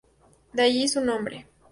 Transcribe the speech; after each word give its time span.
De 0.53 0.63
ahí, 0.63 0.87
su 0.87 0.99
nombre. 0.99 1.45